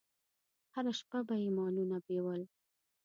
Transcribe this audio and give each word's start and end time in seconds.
هره 0.73 0.91
شپه 0.99 1.19
به 1.27 1.35
یې 1.43 1.49
مالونه 1.57 1.97
بېول. 2.05 2.41